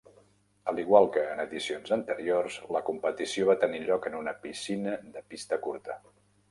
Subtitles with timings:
[0.71, 5.29] A l'igual que en edicions anteriors, la competició va tenir lloc en una piscina de
[5.35, 6.05] pista curta.